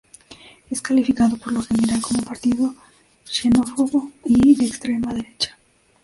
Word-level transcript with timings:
Es 0.71 0.81
calificado 0.81 1.37
por 1.37 1.53
lo 1.53 1.61
general 1.61 2.01
como 2.01 2.21
un 2.21 2.25
partido 2.25 2.73
xenófobo 3.23 4.11
y 4.25 4.55
de 4.55 4.65
extrema 4.65 5.13
derecha. 5.13 5.59